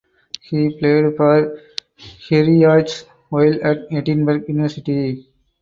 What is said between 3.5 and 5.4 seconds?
at Edinburgh University.